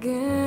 [0.00, 0.37] again.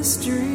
[0.00, 0.49] history.